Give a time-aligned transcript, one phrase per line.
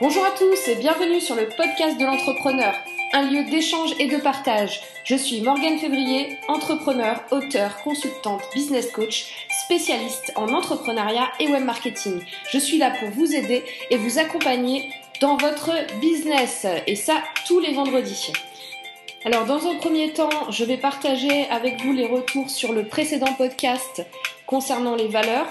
[0.00, 2.74] Bonjour à tous et bienvenue sur le podcast de l'entrepreneur,
[3.12, 4.80] un lieu d'échange et de partage.
[5.04, 12.22] Je suis Morgane Février, entrepreneur, auteur, consultante, business coach, spécialiste en entrepreneuriat et web marketing.
[12.50, 14.90] Je suis là pour vous aider et vous accompagner
[15.20, 15.70] dans votre
[16.00, 18.32] business et ça tous les vendredis.
[19.26, 23.34] Alors dans un premier temps, je vais partager avec vous les retours sur le précédent
[23.34, 24.02] podcast
[24.46, 25.46] concernant les valeurs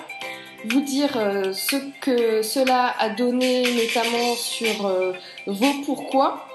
[0.65, 5.13] vous dire euh, ce que cela a donné notamment sur euh,
[5.45, 6.47] vos pourquoi.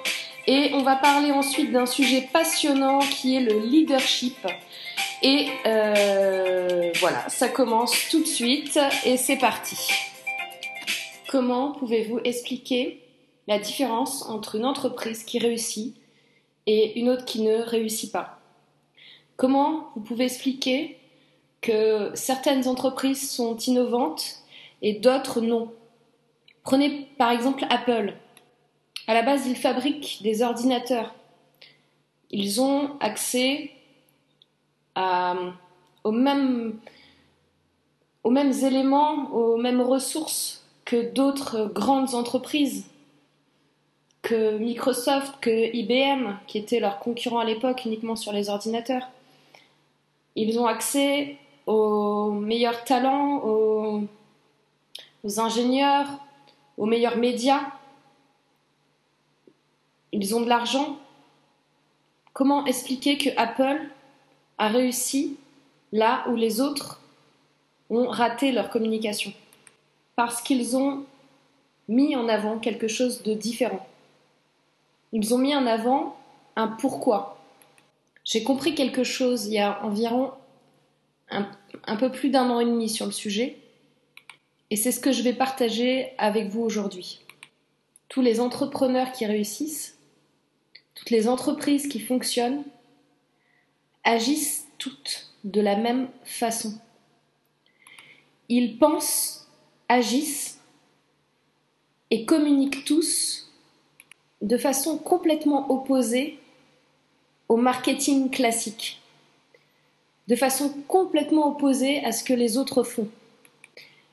[0.47, 4.47] Et on va parler ensuite d'un sujet passionnant qui est le leadership.
[5.23, 9.77] Et euh, voilà, ça commence tout de suite et c'est parti.
[11.29, 13.01] Comment pouvez-vous expliquer
[13.49, 15.97] la différence entre une entreprise qui réussit
[16.67, 18.39] et une autre qui ne réussit pas?
[19.37, 20.99] Comment vous pouvez expliquer
[21.65, 24.43] que certaines entreprises sont innovantes
[24.83, 25.73] et d'autres non.
[26.63, 28.15] Prenez par exemple Apple.
[29.07, 31.15] À la base, ils fabriquent des ordinateurs.
[32.31, 33.71] Ils ont accès
[34.97, 36.79] aux, mêmes,
[38.25, 42.85] aux mêmes éléments, aux mêmes ressources que d'autres grandes entreprises,
[44.21, 49.09] que Microsoft, que IBM, qui étaient leurs concurrents à l'époque uniquement sur les ordinateurs.
[50.37, 54.09] Ils ont accès aux meilleurs talents, aux,
[55.39, 56.09] ingénieurs,
[56.77, 57.63] aux meilleurs médias.
[60.13, 60.97] Ils ont de l'argent.
[62.33, 63.81] Comment expliquer que Apple
[64.59, 65.37] a réussi
[65.93, 67.01] là où les autres
[67.91, 69.33] ont raté leur communication?
[70.17, 71.05] Parce qu'ils ont
[71.89, 73.87] mis en avant quelque chose de différent.
[75.13, 76.17] Ils ont mis en avant
[76.57, 77.39] un pourquoi.
[78.25, 80.33] J'ai compris quelque chose il y a environ
[81.35, 83.57] un, peu plus d'un an et demi sur le sujet.
[84.71, 87.21] Et c'est ce que je vais partager avec vous aujourd'hui.
[88.09, 89.99] Tous les entrepreneurs qui réussissent,
[90.95, 92.63] toutes les entreprises qui fonctionnent,
[94.05, 96.75] agissent toutes de la même façon.
[98.49, 99.49] Ils pensent,
[99.89, 100.61] agissent
[102.11, 103.51] et communiquent tous
[104.43, 106.39] de façon complètement opposée
[107.49, 109.01] au marketing classique
[110.29, 113.09] de façon complètement opposée à ce que les autres font.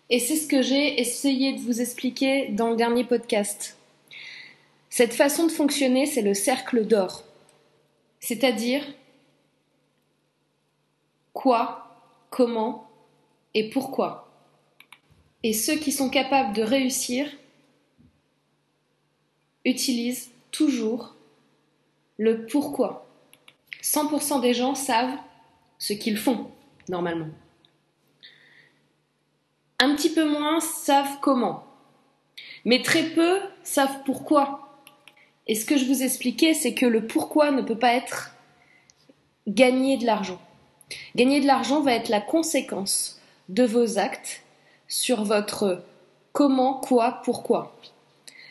[0.09, 3.77] Et c'est ce que j'ai essayé de vous expliquer dans le dernier podcast.
[4.89, 7.23] Cette façon de fonctionner, c'est le cercle d'or.
[8.19, 8.83] C'est-à-dire
[11.31, 11.95] quoi,
[12.29, 12.89] comment
[13.53, 14.29] et pourquoi.
[15.43, 17.31] Et ceux qui sont capables de réussir
[19.63, 21.15] utilisent toujours
[22.17, 23.07] le pourquoi.
[23.81, 25.17] 100% des gens savent
[25.81, 26.47] ce qu'ils font
[26.89, 27.29] normalement.
[29.79, 31.65] Un petit peu moins savent comment,
[32.65, 34.79] mais très peu savent pourquoi.
[35.47, 38.35] Et ce que je vous expliquais, c'est que le pourquoi ne peut pas être
[39.47, 40.39] gagner de l'argent.
[41.15, 44.43] Gagner de l'argent va être la conséquence de vos actes
[44.87, 45.83] sur votre
[46.31, 47.75] comment, quoi, pourquoi.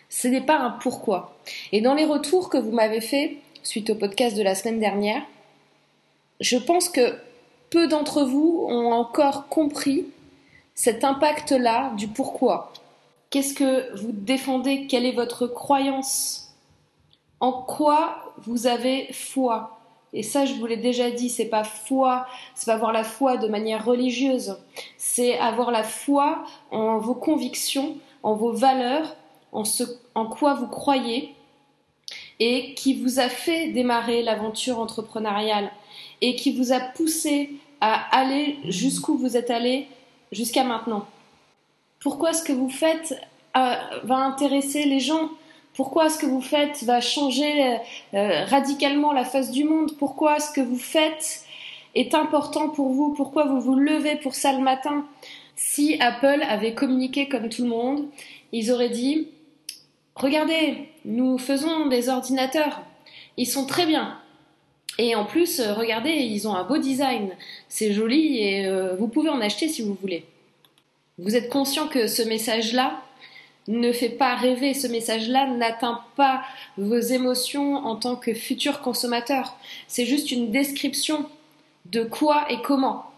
[0.09, 1.39] Ce n'est pas un pourquoi.
[1.71, 5.23] Et dans les retours que vous m'avez fait suite au podcast de la semaine dernière,
[6.41, 7.17] je pense que
[7.71, 10.07] peu d'entre vous ont encore compris
[10.75, 12.73] cet impact-là du pourquoi.
[13.31, 14.87] Qu'est-ce que vous défendez?
[14.87, 16.55] Quelle est votre croyance?
[17.39, 19.79] En quoi vous avez foi?
[20.13, 23.37] Et ça, je vous l'ai déjà dit, c'est pas foi, c'est pas avoir la foi
[23.37, 24.57] de manière religieuse,
[24.97, 29.15] c'est avoir la foi en vos convictions, en vos valeurs,
[29.53, 29.85] en ce
[30.15, 31.35] en quoi vous croyez
[32.41, 35.71] et qui vous a fait démarrer l'aventure entrepreneuriale
[36.21, 37.51] et qui vous a poussé
[37.81, 39.89] à aller jusqu'où vous êtes allé
[40.33, 41.07] jusqu'à maintenant.
[42.01, 43.15] Pourquoi ce que vous faites
[43.57, 45.31] euh, va intéresser les gens?
[45.75, 47.79] Pourquoi ce que vous faites va changer
[48.15, 49.97] euh, radicalement la face du monde?
[49.99, 51.45] Pourquoi ce que vous faites
[51.95, 53.15] est important pour vous?
[53.15, 55.07] Pourquoi vous vous levez pour ça le matin?
[55.57, 58.07] Si Apple avait communiqué comme tout le monde,
[58.53, 59.29] ils auraient dit
[60.17, 62.83] Regardez, nous faisons des ordinateurs,
[63.37, 64.19] ils sont très bien,
[65.03, 67.31] et en plus, euh, regardez, ils ont un beau design.
[67.69, 70.27] C'est joli et euh, vous pouvez en acheter si vous voulez.
[71.17, 73.03] Vous êtes conscient que ce message-là
[73.67, 76.43] ne fait pas rêver, ce message-là n'atteint pas
[76.77, 79.57] vos émotions en tant que futur consommateur.
[79.89, 81.25] C'est juste une description
[81.87, 83.11] de quoi et comment.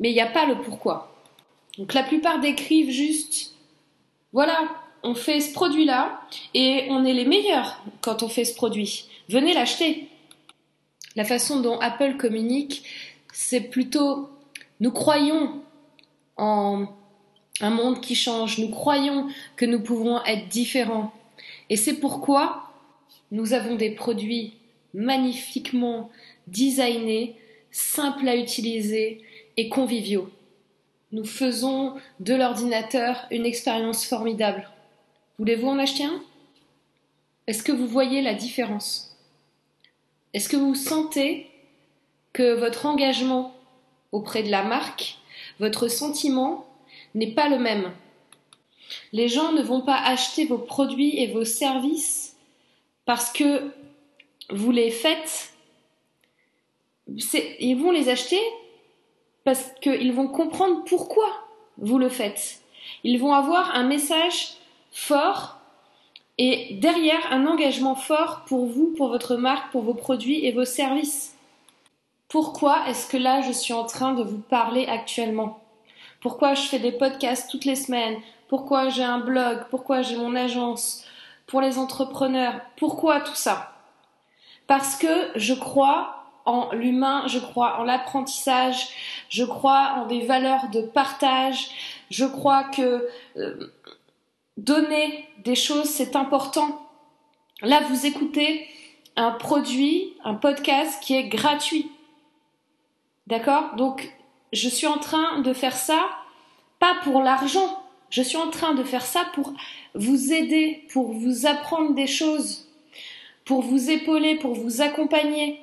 [0.00, 1.14] Mais il n'y a pas le pourquoi.
[1.76, 3.54] Donc la plupart décrivent juste,
[4.32, 4.58] voilà,
[5.04, 6.22] on fait ce produit-là
[6.54, 9.04] et on est les meilleurs quand on fait ce produit.
[9.28, 10.07] Venez l'acheter
[11.18, 12.84] la façon dont Apple communique,
[13.32, 14.30] c'est plutôt
[14.78, 15.62] nous croyons
[16.36, 16.86] en
[17.60, 19.26] un monde qui change, nous croyons
[19.56, 21.12] que nous pouvons être différents.
[21.70, 22.72] Et c'est pourquoi
[23.32, 24.52] nous avons des produits
[24.94, 26.08] magnifiquement
[26.46, 27.34] designés,
[27.72, 29.20] simples à utiliser
[29.56, 30.30] et conviviaux.
[31.10, 34.70] Nous faisons de l'ordinateur une expérience formidable.
[35.40, 36.22] Voulez-vous en acheter un?
[37.48, 39.07] Est-ce que vous voyez la différence?
[40.34, 41.50] Est-ce que vous sentez
[42.32, 43.54] que votre engagement
[44.12, 45.16] auprès de la marque,
[45.58, 46.66] votre sentiment
[47.14, 47.92] n'est pas le même?
[49.12, 52.36] Les gens ne vont pas acheter vos produits et vos services
[53.04, 53.70] parce que
[54.50, 55.52] vous les faites.
[57.06, 58.40] Ils vont les acheter
[59.44, 61.26] parce qu'ils vont comprendre pourquoi
[61.78, 62.60] vous le faites.
[63.04, 64.56] Ils vont avoir un message
[64.90, 65.57] fort
[66.38, 70.64] et derrière un engagement fort pour vous, pour votre marque, pour vos produits et vos
[70.64, 71.36] services.
[72.28, 75.60] Pourquoi est-ce que là je suis en train de vous parler actuellement?
[76.20, 78.16] Pourquoi je fais des podcasts toutes les semaines?
[78.48, 79.64] Pourquoi j'ai un blog?
[79.70, 81.04] Pourquoi j'ai mon agence?
[81.46, 82.60] Pour les entrepreneurs?
[82.76, 83.72] Pourquoi tout ça?
[84.66, 86.14] Parce que je crois
[86.44, 88.88] en l'humain, je crois en l'apprentissage,
[89.28, 91.70] je crois en des valeurs de partage,
[92.10, 93.06] je crois que
[93.36, 93.72] euh,
[94.58, 96.86] donner des choses, c'est important.
[97.62, 98.66] Là, vous écoutez
[99.16, 101.90] un produit, un podcast qui est gratuit.
[103.26, 103.74] D'accord?
[103.76, 104.12] Donc,
[104.52, 106.08] je suis en train de faire ça,
[106.80, 109.52] pas pour l'argent, je suis en train de faire ça pour
[109.94, 112.68] vous aider, pour vous apprendre des choses,
[113.44, 115.60] pour vous épauler, pour vous accompagner.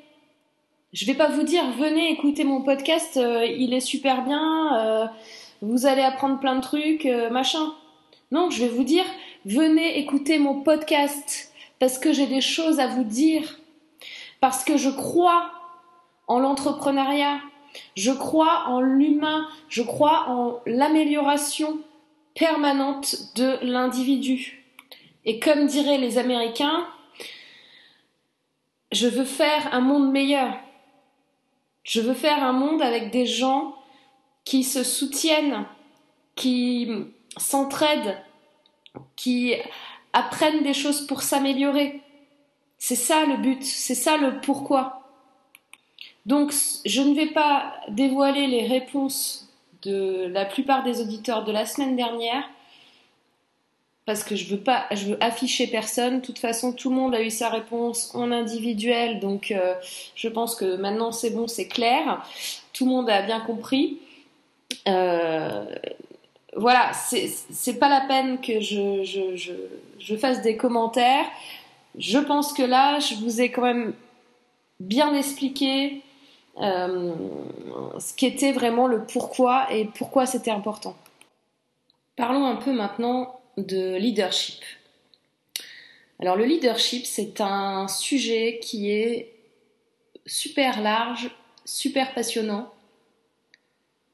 [0.93, 5.05] Je vais pas vous dire venez écouter mon podcast, euh, il est super bien, euh,
[5.61, 7.73] vous allez apprendre plein de trucs, euh, machin.
[8.31, 9.05] Non, je vais vous dire
[9.45, 13.59] venez écouter mon podcast parce que j'ai des choses à vous dire,
[14.39, 15.51] parce que je crois
[16.27, 17.39] en l'entrepreneuriat,
[17.95, 21.79] je crois en l'humain, je crois en l'amélioration
[22.33, 24.63] permanente de l'individu.
[25.25, 26.87] Et comme diraient les Américains,
[28.91, 30.57] je veux faire un monde meilleur.
[31.83, 33.75] Je veux faire un monde avec des gens
[34.43, 35.65] qui se soutiennent,
[36.35, 36.89] qui
[37.37, 38.17] s'entraident,
[39.15, 39.53] qui
[40.13, 42.01] apprennent des choses pour s'améliorer.
[42.77, 45.01] C'est ça le but, c'est ça le pourquoi.
[46.25, 46.53] Donc
[46.85, 49.49] je ne vais pas dévoiler les réponses
[49.83, 52.43] de la plupart des auditeurs de la semaine dernière
[54.05, 56.19] parce que je veux pas, je veux afficher personne.
[56.21, 59.73] De toute façon, tout le monde a eu sa réponse en individuel, donc euh,
[60.15, 62.23] je pense que maintenant c'est bon, c'est clair.
[62.73, 63.99] Tout le monde a bien compris.
[64.87, 65.65] Euh,
[66.55, 71.25] voilà, c'est pas la peine que je, fasse des commentaires.
[71.97, 73.93] Je pense que là, je vous ai quand même
[74.79, 76.01] bien expliqué
[76.61, 77.13] euh,
[77.99, 80.95] ce qu'était vraiment le pourquoi et pourquoi c'était important.
[82.15, 84.63] Parlons un peu maintenant de leadership.
[86.19, 89.33] Alors le leadership, c'est un sujet qui est
[90.25, 91.29] super large,
[91.65, 92.71] super passionnant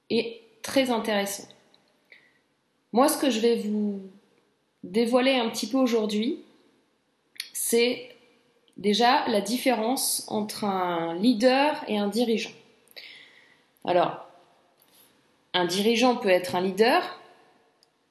[0.10, 1.48] et très intéressant.
[2.94, 4.02] Moi, ce que je vais vous
[4.84, 6.40] dévoiler un petit peu aujourd'hui,
[7.54, 8.10] c'est
[8.78, 12.52] déjà la différence entre un leader et un dirigeant.
[13.86, 14.28] Alors,
[15.54, 17.20] un dirigeant peut être un leader,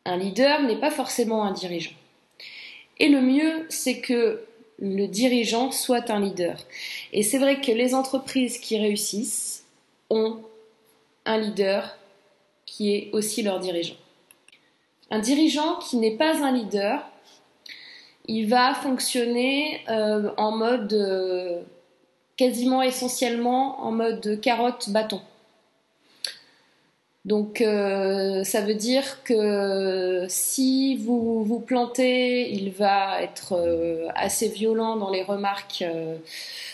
[0.05, 1.93] un leader n'est pas forcément un dirigeant.
[2.99, 4.46] Et le mieux, c'est que
[4.79, 6.56] le dirigeant soit un leader.
[7.13, 9.65] Et c'est vrai que les entreprises qui réussissent
[10.08, 10.41] ont
[11.27, 11.99] un leader
[12.65, 13.96] qui est aussi leur dirigeant.
[15.10, 17.05] Un dirigeant qui n'est pas un leader,
[18.26, 21.62] il va fonctionner euh, en mode euh,
[22.36, 25.20] quasiment essentiellement en mode carotte-bâton.
[27.24, 34.96] Donc euh, ça veut dire que si vous vous plantez, il va être assez violent
[34.96, 35.84] dans les remarques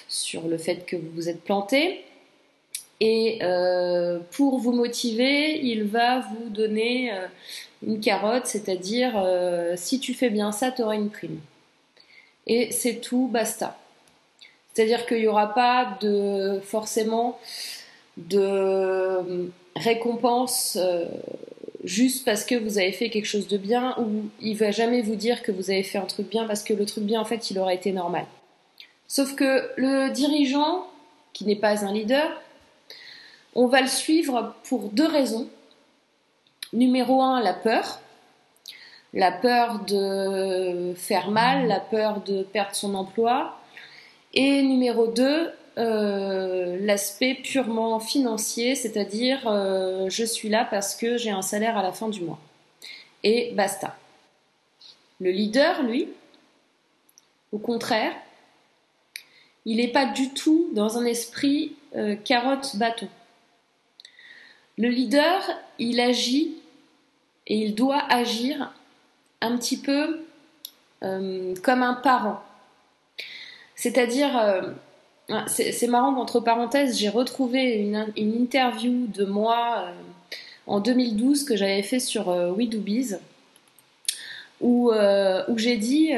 [0.09, 2.06] sur le fait que vous vous êtes planté.
[3.01, 3.41] Et
[4.33, 7.13] pour vous motiver, il va vous donner
[7.87, 9.23] une carotte, c'est-à-dire
[9.77, 11.39] si tu fais bien ça, tu auras une prime.
[12.47, 13.77] Et c'est tout, basta.
[14.73, 17.39] C'est-à-dire qu'il n'y aura pas de forcément
[18.19, 21.07] de récompense euh,
[21.85, 25.17] juste parce que vous avez fait quelque chose de bien ou il va jamais vous
[25.17, 27.51] dire que vous avez fait un truc bien parce que le truc bien en fait
[27.51, 28.27] il aurait été normal.
[29.09, 30.87] Sauf que le dirigeant
[31.33, 32.41] qui n'est pas un leader,
[33.57, 35.49] on va le suivre pour deux raisons.
[36.75, 38.01] Numéro un, la peur.
[39.15, 43.59] La peur de faire mal, la peur de perdre son emploi.
[44.35, 51.31] Et numéro deux, euh, l'aspect purement financier, c'est-à-dire euh, je suis là parce que j'ai
[51.31, 52.39] un salaire à la fin du mois.
[53.23, 53.97] Et basta.
[55.19, 56.09] Le leader, lui,
[57.53, 58.13] Au contraire,
[59.65, 63.09] il n'est pas du tout dans un esprit euh, carotte-bâton.
[64.79, 65.43] Le leader,
[65.79, 66.55] il agit
[67.47, 68.73] et il doit agir
[69.41, 70.21] un petit peu
[71.03, 72.43] euh, comme un parent.
[73.75, 74.63] C'est-à-dire, euh,
[75.47, 79.89] c'est marrant, entre parenthèses, j'ai retrouvé une, interview de moi
[80.67, 83.21] en 2012 que j'avais fait sur We Do Biz,
[84.61, 84.91] où,
[85.57, 86.13] j'ai dit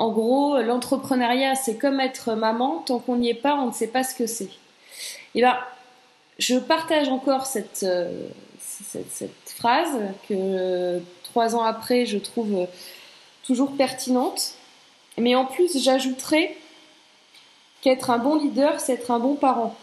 [0.00, 2.78] en gros, l'entrepreneuriat, c'est comme être maman.
[2.86, 4.48] Tant qu'on n'y est pas, on ne sait pas ce que c'est.
[5.34, 5.58] Et ben,
[6.40, 8.28] je partage encore cette, euh,
[8.58, 12.66] cette, phrase que trois ans après, je trouve
[13.44, 14.54] toujours pertinente.
[15.18, 16.56] Mais en plus, j'ajouterai
[17.82, 19.76] qu'être un bon leader, c'est être un bon parent.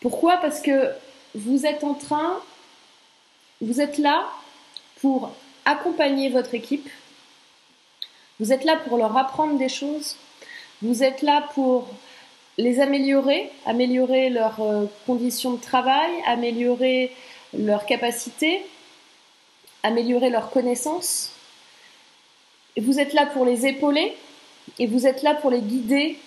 [0.00, 0.36] Pourquoi?
[0.36, 0.90] Parce que
[1.34, 2.40] vous êtes en train,
[3.60, 4.28] vous êtes là
[5.00, 5.32] pour
[5.64, 6.88] accompagner votre équipe,
[8.38, 10.16] vous êtes là pour leur apprendre des choses.
[10.80, 11.88] Vous êtes là pour
[12.60, 17.10] les améliorer, améliorer leurs euh, conditions de travail, améliorer
[17.54, 18.62] leurs capacités,
[19.82, 21.32] améliorer leurs connaissances.
[22.76, 24.14] vous êtes là pour les épauler
[24.78, 26.18] et vous êtes là pour les guider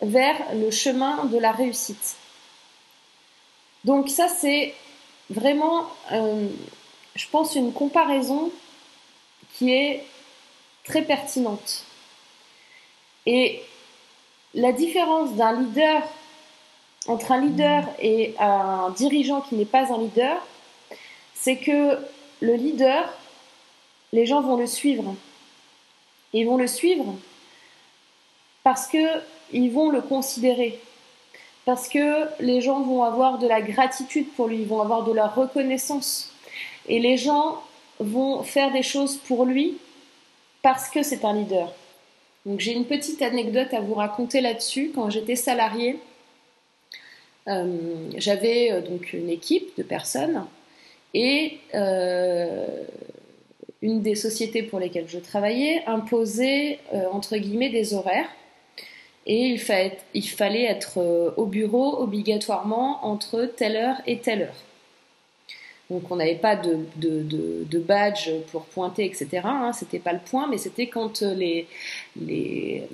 [0.00, 2.16] vers le chemin de la réussite.
[3.84, 4.74] Donc ça, c'est
[5.28, 6.48] vraiment, euh,
[7.14, 8.50] je pense, une comparaison
[9.54, 10.04] qui est
[10.84, 11.84] très pertinente.
[13.26, 13.62] Et
[14.54, 16.02] la différence d'un leader
[17.06, 20.46] entre un leader et un dirigeant qui n'est pas un leader,
[21.34, 21.98] c'est que
[22.40, 23.12] le leader,
[24.12, 25.14] les gens vont le suivre.
[26.32, 27.14] ils vont le suivre
[28.62, 30.78] parce qu'ils vont le considérer,
[31.64, 35.12] parce que les gens vont avoir de la gratitude pour lui, ils vont avoir de
[35.12, 36.34] la reconnaissance.
[36.86, 37.62] Et les gens
[37.98, 39.78] vont faire des choses pour lui
[40.60, 41.72] parce que c'est un leader.
[42.48, 44.90] Donc j'ai une petite anecdote à vous raconter là-dessus.
[44.94, 45.98] Quand j'étais salariée,
[47.46, 47.76] euh,
[48.16, 50.46] j'avais euh, donc une équipe de personnes
[51.12, 52.66] et euh,
[53.82, 56.78] une des sociétés pour lesquelles je travaillais imposait
[57.12, 58.28] entre guillemets des horaires
[59.26, 59.56] et
[60.14, 64.67] il fallait être au bureau obligatoirement entre telle heure et telle heure.
[65.90, 69.40] Donc on n'avait pas de, badge pour pointer, etc.
[69.44, 72.86] Hein, c'était pas le point, mais c'était quand euh, les,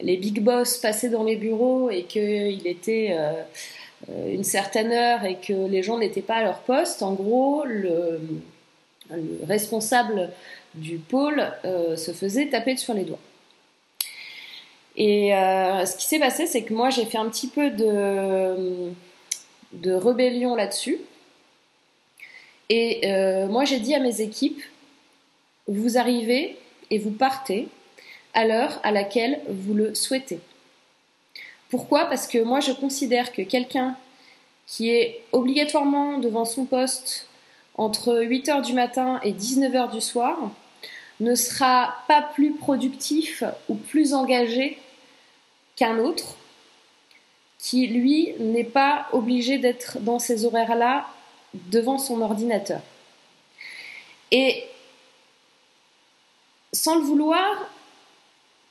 [0.00, 3.42] big boss passaient dans les bureaux et qu'il était euh,
[4.10, 7.02] euh, une certaine heure et que les gens n'étaient pas à leur poste.
[7.02, 8.20] En gros, le,
[9.46, 10.30] responsable
[10.74, 13.18] du pôle se faisait taper sur les doigts.
[14.96, 18.92] Et ce qui s'est passé, c'est que moi j'ai fait un petit peu de
[19.92, 21.00] rébellion là-dessus.
[22.70, 24.62] Et euh, moi, j'ai dit à mes équipes,
[25.66, 26.56] vous arrivez
[26.90, 27.68] et vous partez
[28.32, 30.38] à l'heure à laquelle vous le souhaitez.
[31.68, 32.06] Pourquoi?
[32.06, 33.96] Parce que moi, je considère que quelqu'un
[34.66, 37.26] qui est obligatoirement devant son poste
[37.74, 40.38] entre 8h du matin et 19h du soir
[41.18, 44.78] ne sera pas plus productif ou plus engagé
[45.74, 46.36] qu'un autre
[47.58, 51.06] qui, lui, n'est pas obligé d'être dans ces horaires-là
[51.54, 52.80] devant son ordinateur.
[54.30, 54.64] Et
[56.72, 57.68] sans le vouloir,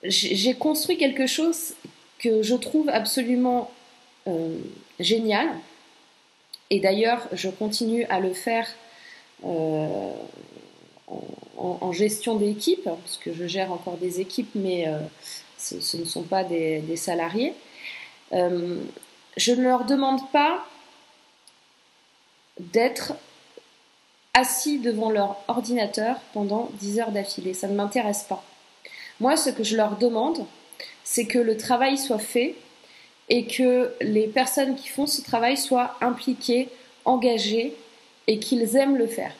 [0.03, 1.73] j'ai construit quelque chose
[2.19, 3.71] que je trouve absolument
[4.27, 4.57] euh,
[4.99, 5.47] génial.
[6.69, 8.67] Et d'ailleurs, je continue à le faire
[9.45, 10.11] euh,
[11.57, 14.99] en, gestion d'équipe, parce que je gère encore des équipes, mais euh,
[15.57, 17.53] ce, ne sont pas des salariés.
[18.31, 20.65] je ne leur demande pas
[22.59, 23.13] d'être
[24.33, 27.53] assis devant leur ordinateur pendant 10 heures d'affilée.
[27.53, 28.43] Ça ne m'intéresse pas.
[29.19, 30.45] Moi, ce que je leur demande,
[31.03, 32.55] c'est que le travail soit fait
[33.29, 36.69] et que les personnes qui font ce travail soient impliquées,
[37.05, 37.75] engagées
[38.27, 39.33] et qu'ils aiment le faire.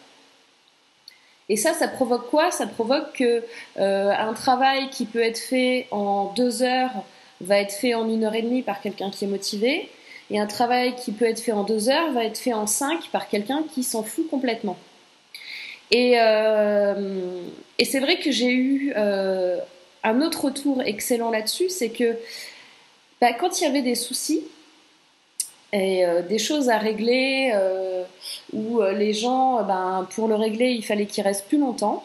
[1.48, 2.52] Et ça, ça provoque quoi?
[2.52, 3.44] Ça provoque que
[3.78, 7.04] euh, travail qui peut être fait en deux heures
[7.42, 9.90] va être fait en une heure et demie par quelqu'un qui est motivé,
[10.32, 13.10] et un travail qui peut être fait en deux heures va être fait en cinq
[13.12, 14.78] par quelqu'un qui s'en fout complètement.
[15.92, 17.42] Et, euh,
[17.84, 19.58] c'est vrai que j'ai eu euh,
[20.04, 22.18] un autre retour excellent là-dessus, c'est que
[23.20, 24.44] bah, quand il y avait des soucis
[25.74, 27.54] et euh, des choses à régler,
[28.54, 32.04] où les gens, ben, pour le régler, il fallait qu'ils restent plus longtemps,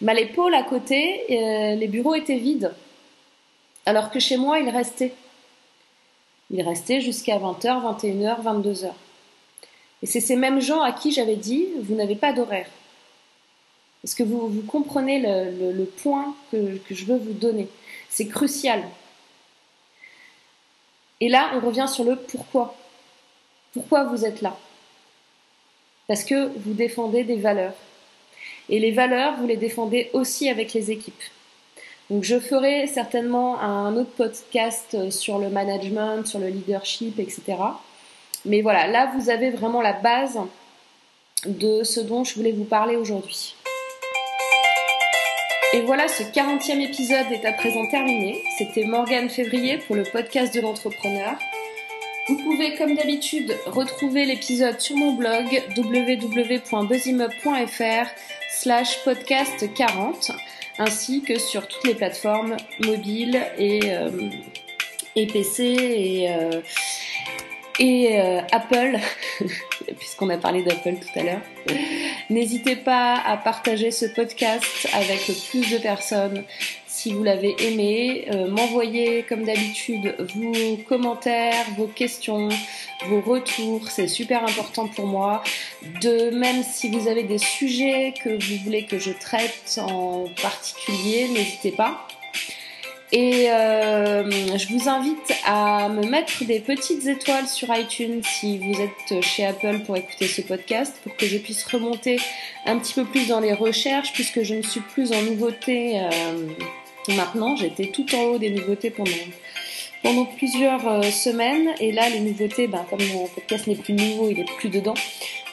[0.00, 2.72] bah, les pôles à côté, les bureaux étaient vides,
[3.86, 5.12] alors que chez moi, ils restaient.
[6.52, 8.92] Il restait jusqu'à 20h, 21h, 22h.
[10.02, 12.68] Et c'est ces mêmes gens à qui j'avais dit, vous n'avez pas d'horaire.
[14.04, 17.68] Est-ce que vous, vous comprenez le, point que, je veux vous donner?
[18.08, 18.82] C'est crucial.
[21.20, 22.74] Et là, on revient sur le pourquoi.
[23.72, 24.58] Pourquoi vous êtes là?
[26.08, 27.74] Parce que vous défendez des valeurs.
[28.68, 31.22] Et les valeurs, vous les défendez aussi avec les équipes.
[32.12, 37.56] Donc je ferai certainement un autre podcast sur le management, sur le leadership, etc.
[38.44, 40.38] Mais voilà, là vous avez vraiment la base
[41.46, 43.54] de ce dont je voulais vous parler aujourd'hui.
[45.72, 48.44] Et voilà, ce 40e épisode est à présent terminé.
[48.58, 51.38] C'était Morgane Février pour le podcast de l'entrepreneur.
[52.28, 55.46] Vous pouvez, comme d'habitude, retrouver l'épisode sur mon blog
[55.78, 58.06] www.buzzimob.fr
[58.50, 60.32] slash podcast 40
[60.78, 64.10] ainsi que sur toutes les plateformes mobiles et, euh,
[65.14, 66.60] PC et, euh,
[67.78, 68.98] et euh, Apple,
[69.98, 71.40] puisqu'on a parlé d'Apple tout à l'heure.
[72.30, 76.44] N'hésitez pas à partager ce podcast avec le plus de personnes
[77.02, 78.26] si vous l'avez aimé.
[78.30, 82.48] Euh, M'envoyer comme d'habitude vos commentaires, vos questions,
[83.08, 85.42] vos retours, c'est super important pour moi.
[86.00, 91.28] De même si vous avez des sujets que vous voulez que je traite en particulier,
[91.28, 92.06] n'hésitez pas.
[93.10, 98.80] Et euh, je vous invite à me mettre des petites étoiles sur iTunes si vous
[98.80, 102.18] êtes chez Apple pour écouter ce podcast, pour que je puisse remonter
[102.64, 106.46] un petit peu plus dans les recherches, puisque je ne suis plus en nouveauté euh,
[107.08, 107.56] maintenant.
[107.56, 108.90] J'étais tout en haut des nouveautés
[110.02, 111.70] pendant plusieurs euh, semaines.
[111.80, 114.94] Et là, les nouveautés, ben, comme mon podcast n'est plus nouveau, il est plus dedans.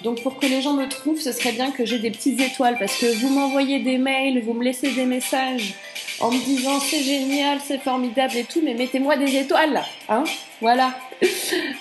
[0.02, 2.78] Donc pour que les gens me trouvent, ce serait bien que j'ai des petites étoiles
[2.80, 5.74] parce que vous m'envoyez des mails, vous me laissez des messages
[6.22, 10.24] en me disant c'est génial, c'est formidable et tout, mais mettez-moi des étoiles, hein
[10.62, 10.94] Voilà.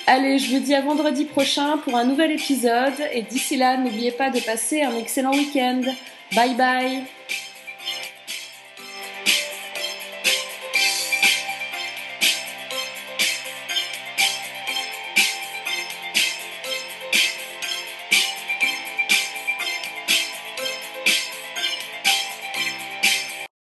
[0.07, 4.13] Allez, je vous dis à vendredi prochain pour un nouvel épisode et d'ici là, n'oubliez
[4.13, 5.83] pas de passer un excellent week-end.
[6.35, 7.05] Bye bye